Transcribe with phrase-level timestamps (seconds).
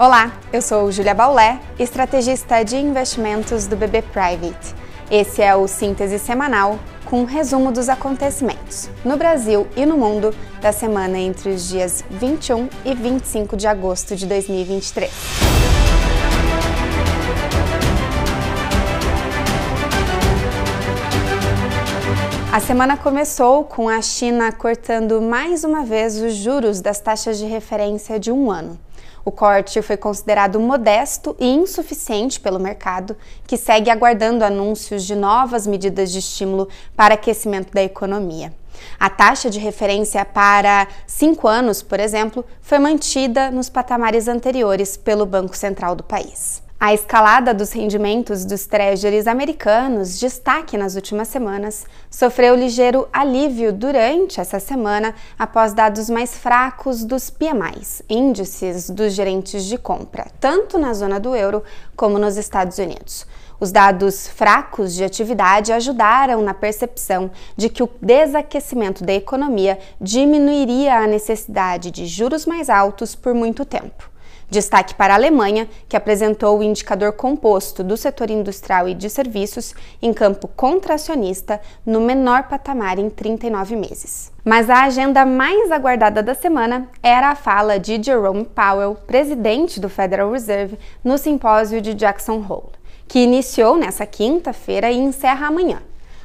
[0.00, 4.74] Olá, eu sou Julia Baulé, estrategista de investimentos do BB Private.
[5.10, 10.34] Esse é o Síntese Semanal com um resumo dos acontecimentos no Brasil e no mundo
[10.62, 15.49] da semana entre os dias 21 e 25 de agosto de 2023.
[22.60, 27.46] A semana começou com a China cortando mais uma vez os juros das taxas de
[27.46, 28.78] referência de um ano.
[29.24, 33.16] O corte foi considerado modesto e insuficiente pelo mercado,
[33.46, 38.52] que segue aguardando anúncios de novas medidas de estímulo para aquecimento da economia.
[39.00, 45.24] A taxa de referência para cinco anos, por exemplo, foi mantida nos patamares anteriores pelo
[45.24, 46.62] Banco Central do país.
[46.82, 54.40] A escalada dos rendimentos dos treasuries americanos, destaque nas últimas semanas, sofreu ligeiro alívio durante
[54.40, 60.94] essa semana após dados mais fracos dos PMIs, índices dos gerentes de compra, tanto na
[60.94, 61.62] zona do euro
[61.94, 63.26] como nos Estados Unidos.
[63.60, 70.96] Os dados fracos de atividade ajudaram na percepção de que o desaquecimento da economia diminuiria
[70.96, 74.08] a necessidade de juros mais altos por muito tempo.
[74.50, 79.74] Destaque para a Alemanha, que apresentou o indicador composto do setor industrial e de serviços
[80.02, 84.32] em campo contracionista no menor patamar em 39 meses.
[84.44, 89.88] Mas a agenda mais aguardada da semana era a fala de Jerome Powell, presidente do
[89.88, 92.72] Federal Reserve, no simpósio de Jackson Hole,
[93.06, 95.80] que iniciou nessa quinta-feira e encerra amanhã.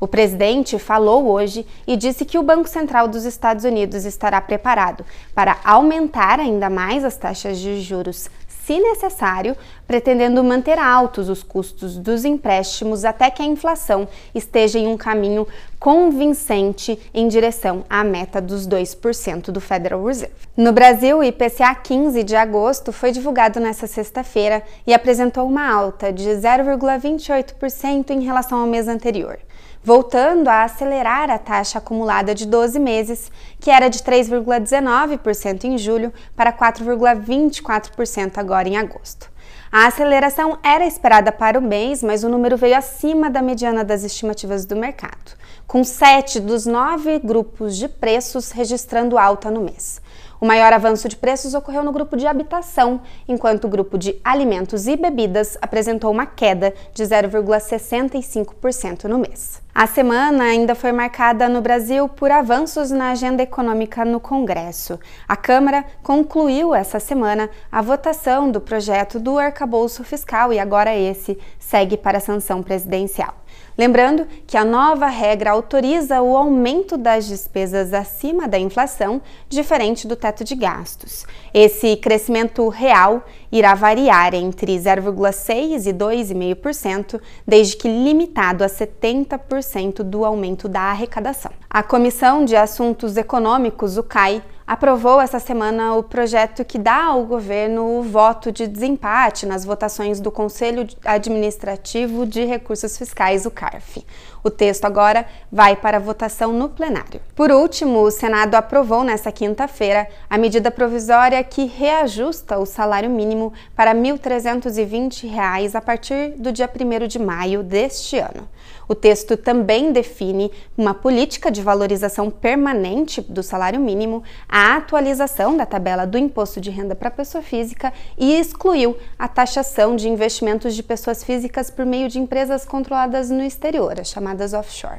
[0.00, 5.04] O presidente falou hoje e disse que o Banco Central dos Estados Unidos estará preparado
[5.34, 8.30] para aumentar ainda mais as taxas de juros
[8.68, 14.86] se necessário, pretendendo manter altos os custos dos empréstimos até que a inflação esteja em
[14.86, 20.34] um caminho convincente em direção à meta dos 2% do Federal Reserve.
[20.54, 26.12] No Brasil, o IPCA 15 de agosto foi divulgado nesta sexta-feira e apresentou uma alta
[26.12, 29.38] de 0,28% em relação ao mês anterior
[29.82, 33.30] voltando a acelerar a taxa acumulada de 12 meses,
[33.60, 39.30] que era de 3,19% em julho para 4,24% agora em agosto.
[39.70, 44.02] A aceleração era esperada para o mês, mas o número veio acima da mediana das
[44.02, 45.36] estimativas do mercado,
[45.66, 50.00] com sete dos nove grupos de preços registrando alta no mês.
[50.40, 54.86] O maior avanço de preços ocorreu no grupo de habitação, enquanto o grupo de alimentos
[54.86, 59.60] e bebidas apresentou uma queda de 0,65% no mês.
[59.80, 64.98] A semana ainda foi marcada no Brasil por avanços na agenda econômica no Congresso.
[65.28, 71.38] A Câmara concluiu essa semana a votação do projeto do arcabouço fiscal e agora esse
[71.60, 73.36] segue para a sanção presidencial.
[73.76, 80.16] Lembrando que a nova regra autoriza o aumento das despesas acima da inflação, diferente do
[80.16, 81.24] teto de gastos.
[81.54, 89.67] Esse crescimento real irá variar entre 0,6% e 2,5%, desde que limitado a 70%
[90.02, 91.52] do aumento da arrecadação.
[91.68, 97.24] A Comissão de Assuntos Econômicos, o CAI, aprovou essa semana o projeto que dá ao
[97.24, 104.04] governo o voto de desempate nas votações do Conselho Administrativo de Recursos Fiscais, o CARF.
[104.44, 107.20] O texto agora vai para votação no plenário.
[107.34, 113.54] Por último, o Senado aprovou nesta quinta-feira a medida provisória que reajusta o salário mínimo
[113.74, 118.46] para R$ 1.320 a partir do dia 1 de maio deste ano.
[118.88, 124.22] O texto também define uma política de valorização permanente do salário mínimo,
[124.60, 129.94] a atualização da tabela do imposto de renda para pessoa física e excluiu a taxação
[129.94, 134.98] de investimentos de pessoas físicas por meio de empresas controladas no exterior, as chamadas offshore.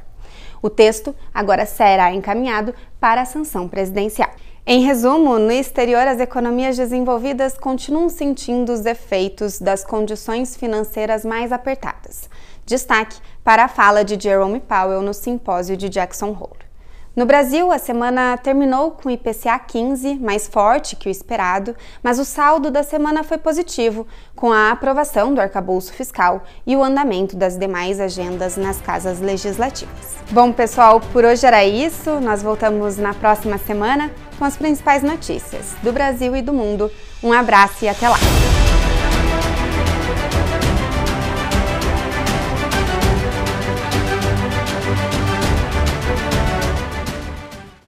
[0.61, 4.29] O texto agora será encaminhado para a sanção presidencial.
[4.65, 11.51] Em resumo, no exterior, as economias desenvolvidas continuam sentindo os efeitos das condições financeiras mais
[11.51, 12.29] apertadas.
[12.65, 16.68] Destaque para a fala de Jerome Powell no simpósio de Jackson Hole.
[17.15, 22.19] No Brasil, a semana terminou com o IPCA 15, mais forte que o esperado, mas
[22.19, 27.35] o saldo da semana foi positivo, com a aprovação do arcabouço fiscal e o andamento
[27.35, 30.15] das demais agendas nas casas legislativas.
[30.31, 32.19] Bom, pessoal, por hoje era isso.
[32.19, 36.91] Nós voltamos na próxima semana com as principais notícias do Brasil e do mundo.
[37.23, 38.58] Um abraço e até lá!